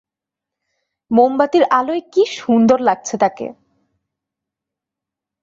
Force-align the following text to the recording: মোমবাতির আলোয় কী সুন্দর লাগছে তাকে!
মোমবাতির 1.11 1.63
আলোয় 1.71 2.03
কী 2.13 2.23
সুন্দর 2.37 2.79
লাগছে 2.79 3.15
তাকে! 3.17 3.47